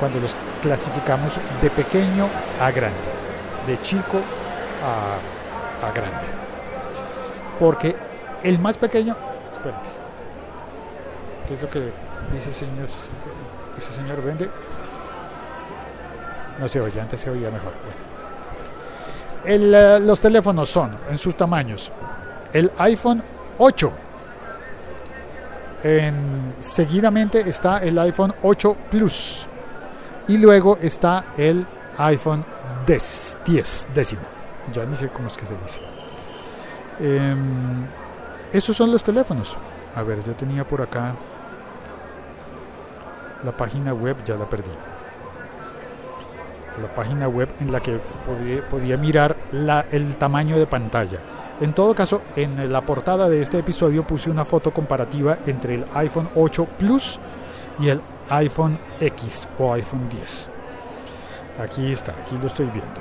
cuando 0.00 0.18
los 0.18 0.34
clasificamos 0.60 1.38
de 1.62 1.70
pequeño 1.70 2.26
a 2.60 2.72
grande, 2.72 2.98
de 3.68 3.80
chico 3.80 4.18
a, 4.82 5.86
a 5.86 5.92
grande. 5.92 6.26
Porque 7.60 7.94
el 8.42 8.58
más 8.58 8.76
pequeño, 8.76 9.16
espérate, 9.52 9.88
¿qué 11.46 11.54
es 11.54 11.62
lo 11.62 11.70
que 11.70 11.92
dice 12.32 12.50
ese 12.50 12.66
señor, 12.66 12.88
ese 13.76 13.92
señor 13.92 14.22
vende? 14.22 14.48
No 16.58 16.68
se 16.68 16.80
oye, 16.80 17.00
antes 17.00 17.20
se 17.20 17.30
oía 17.30 17.50
mejor. 17.50 17.72
El, 19.44 19.72
eh, 19.74 20.00
los 20.00 20.20
teléfonos 20.20 20.68
son, 20.68 20.96
en 21.10 21.18
sus 21.18 21.36
tamaños, 21.36 21.92
el 22.52 22.70
iPhone 22.78 23.22
8. 23.58 23.92
En- 25.82 26.54
seguidamente 26.58 27.40
está 27.48 27.78
el 27.78 27.98
iPhone 27.98 28.34
8 28.42 28.76
Plus. 28.90 29.46
Y 30.28 30.38
luego 30.38 30.78
está 30.80 31.26
el 31.36 31.64
iPhone 31.98 32.44
10, 32.86 33.38
10 33.44 33.88
décimo. 33.94 34.22
Ya 34.72 34.84
ni 34.84 34.96
sé 34.96 35.08
cómo 35.08 35.28
es 35.28 35.36
que 35.36 35.46
se 35.46 35.54
dice. 35.58 35.80
Em, 36.98 37.86
esos 38.52 38.76
son 38.76 38.90
los 38.90 39.04
teléfonos. 39.04 39.56
A 39.94 40.02
ver, 40.02 40.24
yo 40.24 40.32
tenía 40.34 40.66
por 40.66 40.82
acá 40.82 41.14
la 43.44 43.56
página 43.56 43.92
web, 43.94 44.16
ya 44.24 44.36
la 44.36 44.48
perdí 44.48 44.70
la 46.82 46.94
página 46.94 47.26
web 47.26 47.48
en 47.60 47.72
la 47.72 47.80
que 47.80 47.98
podía, 48.70 48.98
mirar 48.98 49.34
la- 49.52 49.86
el 49.90 50.16
tamaño 50.16 50.58
de 50.58 50.66
pantalla. 50.66 51.18
En 51.58 51.72
todo 51.72 51.94
caso, 51.94 52.20
en 52.36 52.70
la 52.70 52.82
portada 52.82 53.30
de 53.30 53.40
este 53.40 53.58
episodio 53.60 54.06
puse 54.06 54.28
una 54.30 54.44
foto 54.44 54.72
comparativa 54.72 55.38
entre 55.46 55.76
el 55.76 55.86
iPhone 55.94 56.28
8 56.34 56.66
Plus 56.78 57.18
y 57.78 57.88
el 57.88 58.02
iPhone 58.28 58.78
X 59.00 59.48
o 59.58 59.72
iPhone 59.72 60.06
10. 60.10 60.50
Aquí 61.58 61.90
está, 61.92 62.12
aquí 62.12 62.36
lo 62.38 62.48
estoy 62.48 62.66
viendo. 62.66 63.00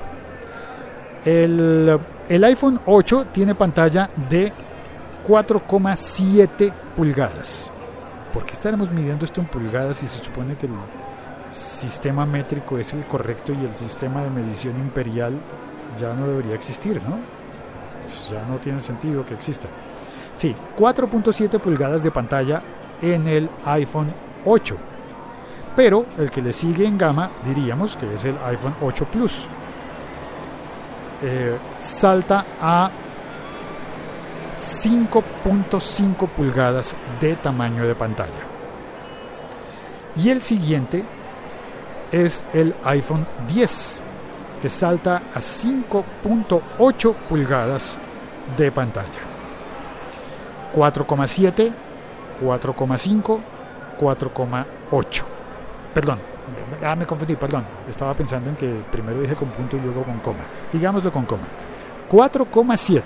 El, 1.26 2.00
el 2.30 2.44
iPhone 2.46 2.80
8 2.86 3.26
tiene 3.34 3.56
pantalla 3.56 4.10
de 4.30 4.54
4,7 5.28 6.72
pulgadas. 6.96 7.74
¿Por 8.36 8.44
qué 8.44 8.52
estaremos 8.52 8.92
midiendo 8.92 9.24
esto 9.24 9.40
en 9.40 9.48
pulgadas 9.48 9.96
si 9.96 10.10
se 10.10 10.22
supone 10.22 10.58
que 10.58 10.66
el 10.66 10.74
sistema 11.54 12.26
métrico 12.26 12.78
es 12.78 12.92
el 12.92 13.06
correcto 13.06 13.54
y 13.54 13.64
el 13.64 13.74
sistema 13.74 14.22
de 14.24 14.30
medición 14.30 14.78
imperial 14.78 15.40
ya 15.98 16.14
no 16.14 16.28
debería 16.28 16.54
existir, 16.54 17.02
¿no? 17.08 17.18
Pues 18.02 18.30
ya 18.30 18.46
no 18.46 18.58
tiene 18.58 18.82
sentido 18.82 19.26
que 19.26 19.36
exista. 19.36 19.70
Sí, 20.34 20.54
4.7 20.76 21.62
pulgadas 21.62 22.04
de 22.04 22.12
pantalla 22.12 22.62
en 23.02 23.26
el 23.26 23.50
iPhone 23.64 24.12
8. 24.44 24.76
Pero 25.78 26.06
el 26.18 26.30
que 26.30 26.42
le 26.42 26.52
sigue 26.52 26.86
en 26.86 26.98
gama 26.98 27.32
diríamos 27.46 27.96
que 27.96 28.14
es 28.14 28.26
el 28.26 28.36
iPhone 28.48 28.76
8 28.82 29.06
Plus. 29.06 29.48
Eh, 31.24 31.58
salta 31.80 32.44
a 32.62 32.92
5.5 34.66 36.28
pulgadas 36.30 36.96
de 37.22 37.36
tamaño 37.36 37.86
de 37.86 37.94
pantalla. 37.94 38.32
Y 40.16 40.30
el 40.30 40.42
siguiente 40.42 41.04
es 42.12 42.44
el 42.54 42.74
iPhone 42.84 43.28
10, 43.48 44.04
que 44.62 44.70
salta 44.70 45.22
a 45.34 45.40
5.8 45.40 47.14
pulgadas 47.30 48.00
de 48.58 48.72
pantalla. 48.72 49.22
4,7, 50.74 51.74
4,5, 52.42 53.40
4,8. 54.00 55.24
Perdón, 55.94 56.20
ah, 56.84 56.96
me 56.96 57.06
confundí, 57.06 57.36
perdón. 57.36 57.64
Estaba 57.90 58.14
pensando 58.14 58.50
en 58.50 58.56
que 58.56 58.82
primero 58.92 59.22
dije 59.22 59.36
con 59.36 59.50
punto 59.50 59.78
y 59.78 59.82
luego 59.82 60.04
con 60.04 60.20
coma. 60.20 60.44
Digámoslo 60.74 61.12
con 61.12 61.26
coma. 61.26 61.44
4,7, 62.10 63.02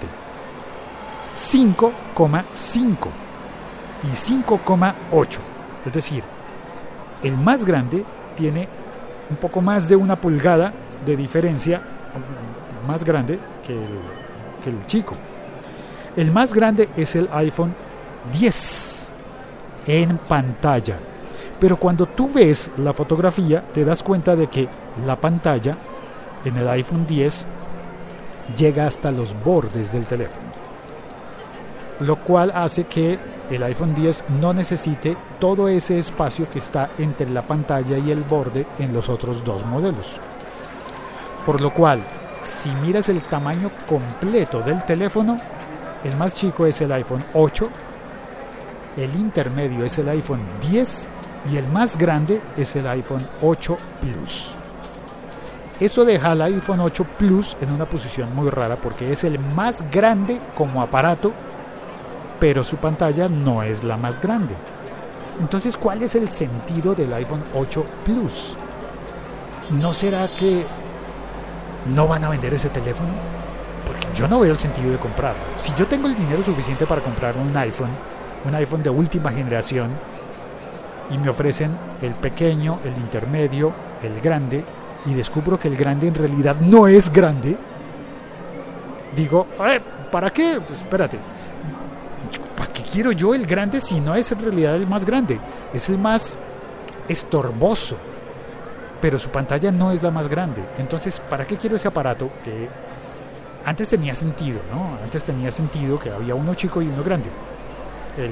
5,5 1.35 3.07
y 4.03 4.15
5,8. 4.15 5.37
Es 5.85 5.93
decir, 5.93 6.23
el 7.23 7.37
más 7.37 7.65
grande 7.65 8.05
tiene 8.35 8.67
un 9.29 9.37
poco 9.37 9.61
más 9.61 9.87
de 9.87 9.95
una 9.95 10.15
pulgada 10.15 10.73
de 11.05 11.15
diferencia, 11.15 11.81
más 12.87 13.03
grande 13.03 13.39
que 13.65 13.73
el, 14.69 14.85
chico. 14.85 15.15
El 16.15 16.31
más 16.31 16.53
grande 16.53 16.89
es 16.97 17.15
el 17.15 17.29
iPhone 17.31 17.73
10 18.33 19.11
en 19.87 20.17
pantalla. 20.17 20.97
Pero 21.59 21.77
cuando 21.77 22.05
tú 22.05 22.29
ves 22.33 22.71
la 22.77 22.93
fotografía, 22.93 23.63
te 23.73 23.83
das 23.83 24.01
cuenta 24.01 24.35
de 24.35 24.47
que 24.47 24.67
la 25.05 25.19
pantalla 25.19 25.77
en 26.45 26.57
el 26.57 26.67
iPhone 26.69 27.05
10 27.05 27.45
llega 28.57 28.87
hasta 28.87 29.11
los 29.11 29.35
bordes 29.43 29.91
del 29.91 30.05
teléfono. 30.05 30.58
Lo 31.99 32.17
cual 32.17 32.51
hace 32.53 32.85
que 32.85 33.19
el 33.49 33.63
iPhone 33.63 33.95
10 33.95 34.25
no 34.39 34.53
necesite 34.53 35.17
todo 35.39 35.67
ese 35.67 35.99
espacio 35.99 36.49
que 36.49 36.59
está 36.59 36.89
entre 36.97 37.29
la 37.29 37.41
pantalla 37.41 37.97
y 37.97 38.11
el 38.11 38.23
borde 38.23 38.65
en 38.77 38.93
los 38.93 39.09
otros 39.09 39.43
dos 39.43 39.65
modelos. 39.65 40.19
Por 41.45 41.61
lo 41.61 41.73
cual, 41.73 42.01
si 42.43 42.69
miras 42.75 43.09
el 43.09 43.21
tamaño 43.21 43.71
completo 43.87 44.61
del 44.61 44.83
teléfono, 44.85 45.37
el 46.03 46.15
más 46.15 46.35
chico 46.35 46.65
es 46.65 46.79
el 46.81 46.91
iPhone 46.91 47.23
8, 47.33 47.69
el 48.97 49.15
intermedio 49.15 49.83
es 49.83 49.97
el 49.97 50.09
iPhone 50.09 50.41
10 50.69 51.07
y 51.51 51.57
el 51.57 51.67
más 51.67 51.97
grande 51.97 52.41
es 52.57 52.75
el 52.75 52.87
iPhone 52.87 53.25
8 53.41 53.77
Plus. 54.01 54.53
eso 55.79 56.03
deja 56.03 56.31
al 56.31 56.41
iPhone 56.41 56.81
8 56.81 57.05
Plus 57.17 57.57
en 57.61 57.71
una 57.71 57.85
posición 57.85 58.35
muy 58.35 58.49
rara 58.49 58.75
porque 58.75 59.11
es 59.11 59.23
el 59.23 59.39
más 59.39 59.83
grande 59.89 60.39
como 60.55 60.81
aparato, 60.81 61.31
pero 62.39 62.63
su 62.63 62.77
pantalla 62.77 63.27
no 63.27 63.63
es 63.63 63.83
la 63.83 63.97
más 63.97 64.21
grande. 64.21 64.55
Entonces, 65.39 65.77
¿cuál 65.77 66.01
es 66.01 66.15
el 66.15 66.29
sentido 66.29 66.95
del 66.95 67.13
iPhone 67.13 67.43
8 67.53 67.85
Plus? 68.03 68.57
¿No 69.71 69.93
será 69.93 70.27
que 70.27 70.65
no 71.93 72.07
van 72.07 72.23
a 72.23 72.29
vender 72.29 72.53
ese 72.53 72.69
teléfono? 72.69 73.09
Porque 73.85 74.07
yo 74.15 74.27
no 74.27 74.39
veo 74.39 74.51
el 74.51 74.59
sentido 74.59 74.91
de 74.91 74.97
comprarlo. 74.97 75.41
Si 75.57 75.73
yo 75.77 75.87
tengo 75.87 76.07
el 76.07 76.15
dinero 76.15 76.43
suficiente 76.43 76.85
para 76.85 77.01
comprar 77.01 77.35
un 77.37 77.55
iPhone, 77.55 77.89
un 78.45 78.55
iPhone 78.55 78.83
de 78.83 78.89
última 78.89 79.31
generación, 79.31 79.91
y 81.11 81.17
me 81.17 81.29
ofrecen 81.29 81.71
el 82.01 82.13
pequeño, 82.13 82.79
el 82.83 82.95
intermedio, 82.97 83.71
el 84.03 84.19
grande, 84.21 84.63
y 85.05 85.13
descubro 85.13 85.57
que 85.57 85.67
el 85.67 85.77
grande 85.77 86.07
en 86.07 86.15
realidad 86.15 86.57
no 86.59 86.87
es 86.87 87.11
grande, 87.11 87.57
digo, 89.15 89.47
eh, 89.65 89.79
¿para 90.11 90.29
qué? 90.29 90.59
Pues 90.65 90.79
espérate, 90.79 91.17
¿para 91.17 91.25
qué 91.25 91.38
quiero 92.91 93.11
yo 93.11 93.33
el 93.33 93.45
grande 93.45 93.79
si 93.79 93.99
no 93.99 94.15
es 94.15 94.31
en 94.31 94.39
realidad 94.39 94.75
el 94.75 94.87
más 94.87 95.05
grande? 95.05 95.39
Es 95.73 95.89
el 95.89 95.97
más 95.97 96.39
estorboso, 97.07 97.97
pero 99.01 99.19
su 99.19 99.29
pantalla 99.29 99.71
no 99.71 99.91
es 99.91 100.03
la 100.03 100.11
más 100.11 100.27
grande. 100.27 100.63
Entonces, 100.77 101.19
¿para 101.19 101.45
qué 101.45 101.57
quiero 101.57 101.75
ese 101.75 101.87
aparato 101.87 102.29
que 102.43 102.67
antes 103.65 103.89
tenía 103.89 104.15
sentido, 104.15 104.61
¿no? 104.71 104.97
Antes 105.03 105.23
tenía 105.23 105.51
sentido 105.51 105.99
que 105.99 106.09
había 106.09 106.35
uno 106.35 106.53
chico 106.55 106.81
y 106.81 106.87
uno 106.87 107.03
grande. 107.03 107.29
El 108.17 108.31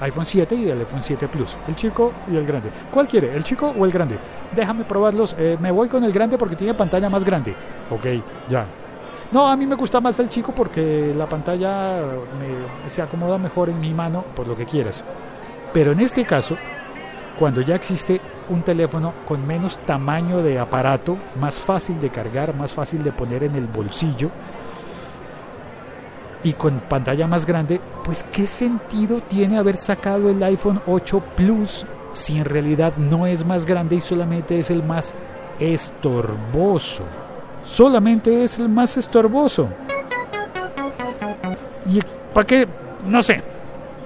iPhone 0.00 0.26
7 0.26 0.54
y 0.54 0.68
el 0.68 0.78
iPhone 0.78 1.02
7 1.02 1.28
Plus. 1.28 1.56
El 1.66 1.76
chico 1.76 2.12
y 2.30 2.36
el 2.36 2.46
grande. 2.46 2.70
¿Cuál 2.90 3.08
quiere? 3.08 3.34
¿El 3.34 3.44
chico 3.44 3.74
o 3.76 3.84
el 3.86 3.92
grande? 3.92 4.18
Déjame 4.54 4.84
probarlos. 4.84 5.34
Eh, 5.38 5.56
me 5.60 5.70
voy 5.70 5.88
con 5.88 6.04
el 6.04 6.12
grande 6.12 6.36
porque 6.36 6.56
tiene 6.56 6.74
pantalla 6.74 7.08
más 7.08 7.24
grande. 7.24 7.54
Ok, 7.90 8.06
ya. 8.48 8.66
No, 9.32 9.46
a 9.48 9.56
mí 9.56 9.66
me 9.66 9.74
gusta 9.74 10.00
más 10.00 10.18
el 10.20 10.28
chico 10.28 10.52
porque 10.52 11.12
la 11.16 11.28
pantalla 11.28 11.98
se 12.86 13.02
acomoda 13.02 13.38
mejor 13.38 13.68
en 13.68 13.80
mi 13.80 13.92
mano, 13.92 14.24
por 14.34 14.46
lo 14.46 14.56
que 14.56 14.66
quieras. 14.66 15.04
Pero 15.72 15.92
en 15.92 16.00
este 16.00 16.24
caso, 16.24 16.56
cuando 17.38 17.60
ya 17.60 17.74
existe 17.74 18.20
un 18.48 18.62
teléfono 18.62 19.12
con 19.26 19.44
menos 19.46 19.78
tamaño 19.78 20.42
de 20.42 20.58
aparato, 20.58 21.16
más 21.40 21.58
fácil 21.58 22.00
de 22.00 22.10
cargar, 22.10 22.54
más 22.54 22.72
fácil 22.72 23.02
de 23.02 23.12
poner 23.12 23.42
en 23.42 23.56
el 23.56 23.66
bolsillo, 23.66 24.30
y 26.44 26.52
con 26.52 26.78
pantalla 26.78 27.26
más 27.26 27.44
grande, 27.44 27.80
pues 28.04 28.24
¿qué 28.30 28.46
sentido 28.46 29.20
tiene 29.20 29.58
haber 29.58 29.76
sacado 29.76 30.30
el 30.30 30.40
iPhone 30.44 30.80
8 30.86 31.20
Plus 31.34 31.84
si 32.12 32.38
en 32.38 32.44
realidad 32.44 32.96
no 32.96 33.26
es 33.26 33.44
más 33.44 33.66
grande 33.66 33.96
y 33.96 34.00
solamente 34.00 34.60
es 34.60 34.70
el 34.70 34.84
más 34.84 35.12
estorboso? 35.58 37.02
Solamente 37.66 38.44
es 38.44 38.60
el 38.60 38.68
más 38.68 38.96
estorboso. 38.96 39.68
¿Y 41.92 42.00
para 42.32 42.46
qué? 42.46 42.66
No 43.06 43.22
sé. 43.22 43.42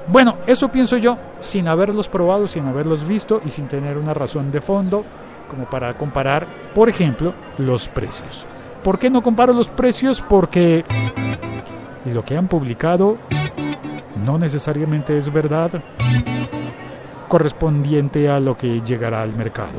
Bueno, 0.09 0.39
eso 0.47 0.73
pienso 0.73 0.97
yo, 0.97 1.19
sin 1.41 1.69
haberlos 1.69 2.09
probado, 2.09 2.49
sin 2.49 2.67
haberlos 2.67 3.07
visto 3.07 3.41
y 3.45 3.51
sin 3.51 3.69
tener 3.69 3.99
una 3.99 4.15
razón 4.15 4.51
de 4.51 4.61
fondo 4.61 5.05
como 5.49 5.67
para 5.67 5.97
comparar, 5.97 6.47
por 6.75 6.89
ejemplo, 6.89 7.35
los 7.59 7.89
precios. 7.89 8.47
¿Por 8.83 8.99
qué 8.99 9.11
no 9.11 9.23
comparo 9.23 9.53
los 9.53 9.69
precios? 9.69 10.25
Porque 10.27 10.85
lo 12.07 12.25
que 12.25 12.37
han 12.37 12.49
publicado 12.49 13.19
no 14.25 14.39
necesariamente 14.39 15.17
es 15.17 15.31
verdad 15.31 15.83
correspondiente 17.29 18.29
a 18.29 18.41
lo 18.41 18.57
que 18.57 18.81
llegará 18.81 19.23
al 19.23 19.37
mercado. 19.37 19.79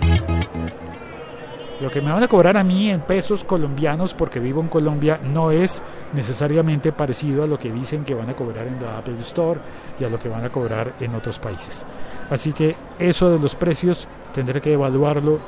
Lo 1.82 1.90
que 1.90 2.00
me 2.00 2.12
van 2.12 2.22
a 2.22 2.28
cobrar 2.28 2.58
a 2.58 2.64
mí 2.64 2.92
en 2.92 3.02
pesos 3.02 3.44
colombianos 3.44 4.14
porque 4.14 4.40
vivo 4.40 4.62
en 4.62 4.68
Colombia 4.68 5.20
no 5.34 5.50
es 5.50 5.82
necesariamente 6.14 6.92
parecido 6.92 7.44
a 7.44 7.48
lo 7.48 7.58
que 7.58 7.72
dicen 7.72 8.04
que 8.04 8.14
van 8.14 8.30
a 8.30 8.36
cobrar 8.36 8.68
en 8.68 8.80
la 8.80 9.00
Apple 9.00 9.20
Store 9.22 9.60
y 10.00 10.04
a 10.04 10.10
lo 10.10 10.20
que 10.20 10.30
van 10.30 10.46
a 10.46 10.52
cobrar 10.52 10.94
en 11.00 11.16
otros 11.16 11.40
países. 11.40 11.84
Así 12.30 12.54
que 12.54 12.76
eso 13.00 13.32
de 13.32 13.40
los 13.40 13.56
precios 13.56 14.08
tendré 14.32 14.62
que 14.62 14.74
evaluarlo 14.74 15.40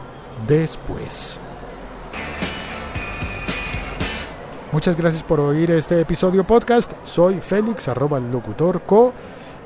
después. 0.47 1.39
Muchas 4.71 4.97
gracias 4.97 5.21
por 5.21 5.39
oír 5.39 5.69
este 5.69 6.01
episodio 6.01 6.43
podcast. 6.45 6.93
Soy 7.03 7.41
Félix, 7.41 7.87
arroba 7.89 8.19
locutorco. 8.19 9.13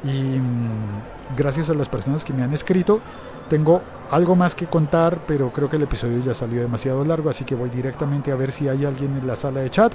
Y 0.03 0.39
mm, 0.39 1.35
gracias 1.35 1.69
a 1.69 1.73
las 1.73 1.89
personas 1.89 2.23
que 2.23 2.33
me 2.33 2.43
han 2.43 2.53
escrito. 2.53 3.01
Tengo 3.49 3.81
algo 4.11 4.35
más 4.35 4.55
que 4.55 4.65
contar, 4.65 5.19
pero 5.25 5.51
creo 5.51 5.69
que 5.69 5.77
el 5.77 5.83
episodio 5.83 6.21
ya 6.23 6.33
salió 6.33 6.61
demasiado 6.61 7.03
largo, 7.05 7.29
así 7.29 7.45
que 7.45 7.55
voy 7.55 7.69
directamente 7.69 8.31
a 8.31 8.35
ver 8.35 8.51
si 8.51 8.67
hay 8.67 8.85
alguien 8.85 9.17
en 9.17 9.25
la 9.25 9.35
sala 9.35 9.61
de 9.61 9.69
chat. 9.69 9.93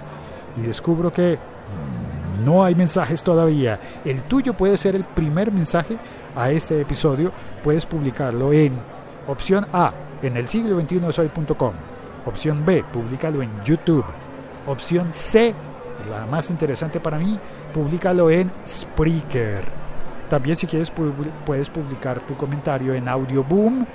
Y 0.57 0.63
descubro 0.63 1.13
que 1.13 1.39
no 2.45 2.65
hay 2.65 2.75
mensajes 2.75 3.23
todavía. 3.23 3.79
El 4.05 4.23
tuyo 4.25 4.55
puede 4.55 4.77
ser 4.79 4.97
el 4.97 5.05
primer 5.05 5.53
mensaje 5.53 5.97
a 6.35 6.51
este 6.51 6.81
episodio. 6.81 7.33
Puedes 7.63 7.87
publicarlo 7.87 8.53
en 8.53 8.77
opción 9.29 9.67
A, 9.73 9.93
en 10.23 10.37
el 10.37 10.49
siglo 10.49 10.77
21 10.77 11.13
soy.com. 11.13 11.73
Opción 12.25 12.65
B, 12.65 12.85
publicalo 12.93 13.43
en 13.43 13.51
YouTube. 13.65 14.05
Opción 14.67 15.13
C, 15.13 15.55
la 16.09 16.27
más 16.27 16.51
interesante 16.51 17.01
para 17.01 17.19
mí, 17.19 17.39
públicalo 17.73 18.31
en 18.31 18.51
Spreaker. 18.67 19.82
También 20.33 20.57
si 20.57 20.67
quieres 20.67 20.91
puedes 21.45 21.69
publicar 21.69 22.21
tu 22.21 22.35
comentario 22.39 22.95
en 22.95 23.07
Audio 23.07 23.45
Boom, 23.45 23.87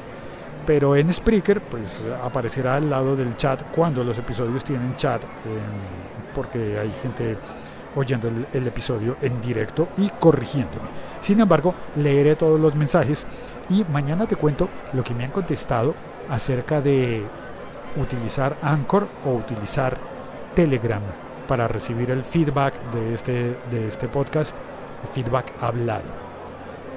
pero 0.68 0.96
en 0.96 1.12
Spreaker 1.12 1.62
pues 1.62 2.04
aparecerá 2.24 2.76
al 2.76 2.92
lado 2.92 3.16
del 3.16 3.36
chat 3.38 3.60
cuando 3.76 4.04
los 4.04 4.20
episodios 4.20 4.64
tienen 4.64 4.96
chat, 4.98 5.24
em, 5.24 6.36
porque 6.36 6.78
hay 6.78 6.92
gente 6.92 7.36
oyendo 7.96 8.28
el, 8.28 8.46
el, 8.54 8.68
episodio 8.68 9.18
en 9.20 9.42
directo 9.42 9.88
y 9.98 10.10
corrigiéndome. 10.10 10.88
Sin 11.22 11.40
embargo, 11.40 11.74
leeré 11.96 12.36
todos 12.36 12.60
los 12.60 12.76
mensajes 12.76 13.26
y 13.68 13.84
mañana 13.86 14.28
te 14.28 14.36
cuento 14.36 14.70
lo 14.94 15.04
que 15.04 15.16
me 15.16 15.24
han 15.24 15.32
contestado 15.32 15.96
acerca 16.30 16.82
de 16.82 17.24
utilizar 18.00 18.58
Anchor 18.62 19.08
o 19.26 19.34
utilizar 19.34 19.98
Telegram 20.54 21.02
para 21.48 21.68
recibir 21.68 22.12
el 22.12 22.24
feedback 22.24 22.80
de 22.92 23.16
este, 23.16 23.58
de 23.72 23.88
este 23.88 24.08
podcast, 24.08 24.60
feedback 25.16 25.52
hablado. 25.60 26.27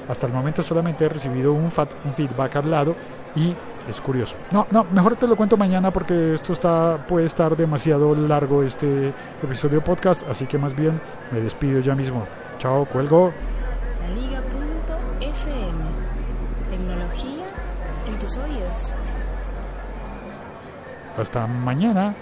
Hasta 0.09 0.27
el 0.27 0.33
momento 0.33 0.63
solamente 0.63 1.05
he 1.05 1.09
recibido 1.09 1.53
un, 1.53 1.65
un 2.05 2.15
feedback 2.15 2.57
hablado 2.57 2.95
y 3.35 3.55
es 3.89 4.01
curioso. 4.01 4.37
No, 4.51 4.67
no, 4.71 4.85
mejor 4.85 5.17
te 5.17 5.27
lo 5.27 5.37
cuento 5.37 5.57
mañana 5.57 5.93
porque 5.93 6.35
esto 6.35 6.53
está 6.53 7.05
puede 7.07 7.27
estar 7.27 7.57
demasiado 7.57 8.15
largo 8.15 8.63
este 8.63 9.13
episodio 9.43 9.83
podcast, 9.83 10.29
así 10.29 10.47
que 10.47 10.59
más 10.59 10.75
bien 10.75 11.01
me 11.31 11.41
despido 11.41 11.81
ya 11.81 11.95
mismo. 11.95 12.27
Chao, 12.59 12.85
cuelgo. 12.87 13.33
La 14.01 14.41
Tecnología 16.71 17.47
en 18.07 18.19
tus 18.19 18.37
oídos. 18.37 18.95
Hasta 21.17 21.47
mañana. 21.47 22.15